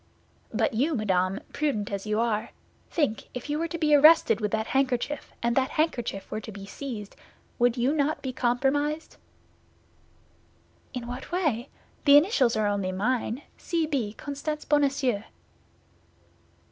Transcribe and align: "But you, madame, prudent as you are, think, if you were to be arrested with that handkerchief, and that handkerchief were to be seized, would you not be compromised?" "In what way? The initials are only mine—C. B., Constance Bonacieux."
"But 0.51 0.73
you, 0.73 0.95
madame, 0.95 1.41
prudent 1.53 1.91
as 1.91 2.07
you 2.07 2.19
are, 2.19 2.49
think, 2.89 3.25
if 3.35 3.51
you 3.51 3.59
were 3.59 3.67
to 3.67 3.77
be 3.77 3.93
arrested 3.93 4.41
with 4.41 4.49
that 4.49 4.65
handkerchief, 4.65 5.31
and 5.43 5.55
that 5.55 5.69
handkerchief 5.77 6.31
were 6.31 6.41
to 6.41 6.51
be 6.51 6.65
seized, 6.65 7.15
would 7.59 7.77
you 7.77 7.93
not 7.93 8.23
be 8.23 8.33
compromised?" 8.33 9.17
"In 10.95 11.05
what 11.05 11.31
way? 11.31 11.69
The 12.05 12.17
initials 12.17 12.55
are 12.55 12.65
only 12.65 12.91
mine—C. 12.91 13.85
B., 13.85 14.13
Constance 14.13 14.65
Bonacieux." 14.65 15.21